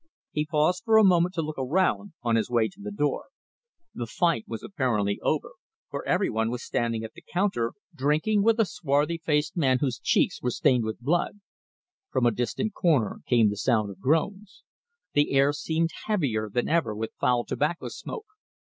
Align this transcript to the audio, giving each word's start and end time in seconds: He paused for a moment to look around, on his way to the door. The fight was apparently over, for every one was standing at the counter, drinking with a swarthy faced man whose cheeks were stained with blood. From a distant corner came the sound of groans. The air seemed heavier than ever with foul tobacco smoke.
He 0.31 0.47
paused 0.47 0.81
for 0.83 0.97
a 0.97 1.03
moment 1.03 1.35
to 1.35 1.43
look 1.43 1.59
around, 1.59 2.13
on 2.23 2.35
his 2.35 2.49
way 2.49 2.67
to 2.69 2.79
the 2.81 2.89
door. 2.89 3.25
The 3.93 4.07
fight 4.07 4.45
was 4.47 4.63
apparently 4.63 5.19
over, 5.21 5.51
for 5.91 6.03
every 6.07 6.27
one 6.31 6.49
was 6.49 6.63
standing 6.63 7.03
at 7.03 7.13
the 7.13 7.21
counter, 7.31 7.73
drinking 7.93 8.41
with 8.41 8.59
a 8.59 8.65
swarthy 8.65 9.19
faced 9.19 9.55
man 9.55 9.77
whose 9.77 9.99
cheeks 9.99 10.41
were 10.41 10.49
stained 10.49 10.85
with 10.85 10.99
blood. 11.01 11.39
From 12.09 12.25
a 12.25 12.31
distant 12.31 12.73
corner 12.73 13.19
came 13.27 13.51
the 13.51 13.55
sound 13.57 13.91
of 13.91 13.99
groans. 13.99 14.63
The 15.13 15.33
air 15.33 15.53
seemed 15.53 15.91
heavier 16.07 16.49
than 16.49 16.67
ever 16.67 16.95
with 16.95 17.13
foul 17.19 17.45
tobacco 17.45 17.89
smoke. 17.89 18.25